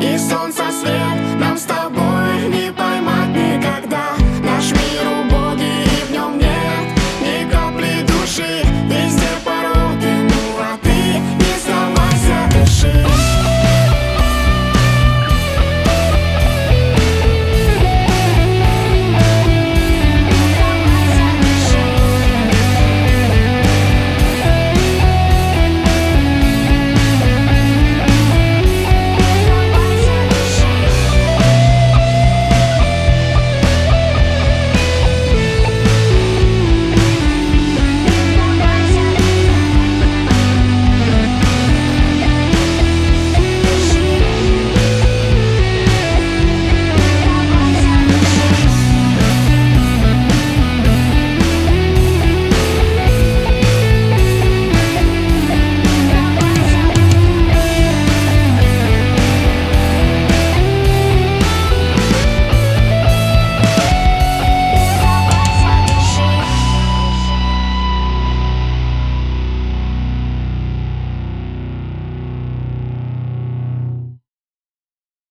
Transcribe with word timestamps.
E 0.00 0.16
só 0.16 0.47